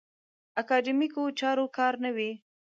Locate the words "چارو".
1.39-1.65